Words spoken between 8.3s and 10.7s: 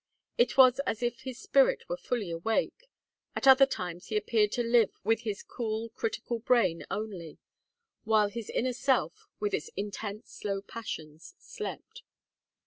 inner self, with its intense slow